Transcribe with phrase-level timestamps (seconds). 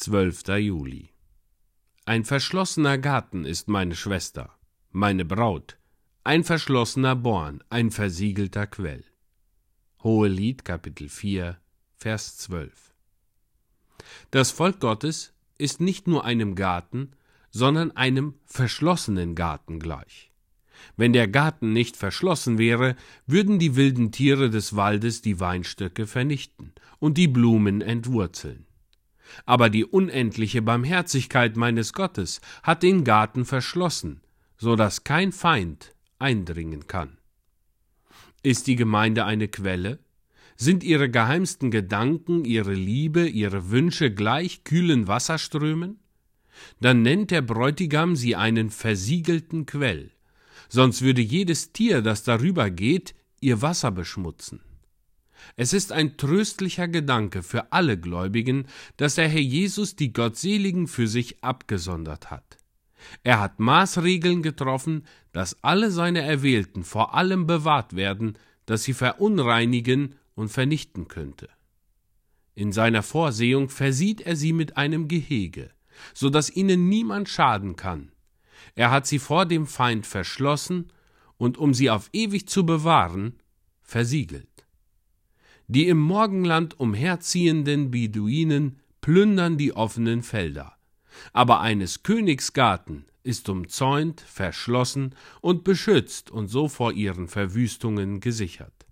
[0.00, 0.48] 12.
[0.56, 1.10] Juli.
[2.06, 4.56] Ein verschlossener Garten ist meine Schwester,
[4.92, 5.76] meine Braut,
[6.24, 9.04] ein verschlossener Born, ein versiegelter Quell.
[10.02, 11.58] Hohelied Kapitel 4,
[11.98, 12.94] Vers 12.
[14.30, 17.10] Das Volk Gottes ist nicht nur einem Garten,
[17.50, 20.32] sondern einem verschlossenen Garten gleich.
[20.96, 22.96] Wenn der Garten nicht verschlossen wäre,
[23.26, 28.64] würden die wilden Tiere des Waldes die Weinstöcke vernichten und die Blumen entwurzeln.
[29.46, 34.20] Aber die unendliche Barmherzigkeit meines Gottes hat den Garten verschlossen,
[34.58, 37.18] so dass kein Feind eindringen kann.
[38.42, 39.98] Ist die Gemeinde eine Quelle?
[40.56, 45.98] Sind ihre geheimsten Gedanken, ihre Liebe, ihre Wünsche gleich kühlen Wasserströmen?
[46.80, 50.10] Dann nennt der Bräutigam sie einen versiegelten Quell,
[50.68, 54.60] sonst würde jedes Tier, das darüber geht, ihr Wasser beschmutzen.
[55.56, 61.06] Es ist ein tröstlicher Gedanke für alle Gläubigen, dass der Herr Jesus die Gottseligen für
[61.06, 62.58] sich abgesondert hat.
[63.22, 70.14] Er hat Maßregeln getroffen, dass alle seine Erwählten vor allem bewahrt werden, dass sie verunreinigen
[70.34, 71.48] und vernichten könnte.
[72.54, 75.70] In seiner Vorsehung versieht er sie mit einem Gehege,
[76.14, 78.12] so dass ihnen niemand schaden kann.
[78.74, 80.92] Er hat sie vor dem Feind verschlossen
[81.36, 83.34] und um sie auf ewig zu bewahren,
[83.82, 84.49] versiegelt.
[85.72, 90.74] Die im Morgenland umherziehenden Beduinen plündern die offenen Felder,
[91.32, 98.84] aber eines Königs Garten ist umzäunt, verschlossen und beschützt und so vor ihren Verwüstungen gesichert.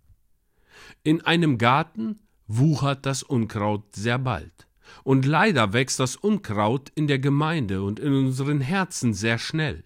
[1.03, 4.69] In einem Garten wuchert das Unkraut sehr bald.
[5.03, 9.83] Und leider wächst das Unkraut in der Gemeinde und in unseren Herzen sehr schnell.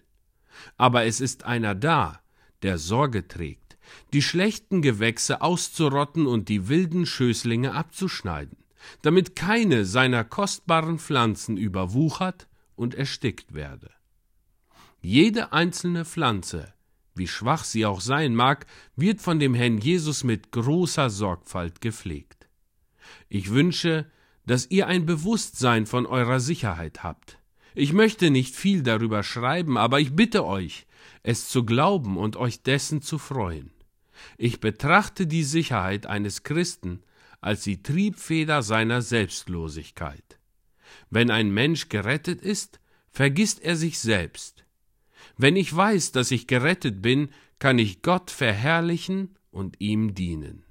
[0.77, 2.21] Aber es ist einer da,
[2.61, 3.62] der Sorge trägt,
[4.13, 8.57] die schlechten Gewächse auszurotten und die wilden Schößlinge abzuschneiden,
[9.01, 13.89] damit keine seiner kostbaren Pflanzen überwuchert und erstickt werde.
[15.01, 16.73] Jede einzelne Pflanze,
[17.15, 22.47] wie schwach sie auch sein mag, wird von dem Herrn Jesus mit großer Sorgfalt gepflegt.
[23.29, 24.09] Ich wünsche,
[24.45, 27.39] dass ihr ein Bewusstsein von eurer Sicherheit habt.
[27.75, 30.85] Ich möchte nicht viel darüber schreiben, aber ich bitte euch,
[31.23, 33.71] es zu glauben und euch dessen zu freuen.
[34.37, 37.03] Ich betrachte die Sicherheit eines Christen
[37.41, 40.39] als die Triebfeder seiner Selbstlosigkeit.
[41.09, 42.79] Wenn ein Mensch gerettet ist,
[43.09, 44.65] vergisst er sich selbst.
[45.37, 47.29] Wenn ich weiß, dass ich gerettet bin,
[47.59, 50.63] kann ich Gott verherrlichen und ihm dienen.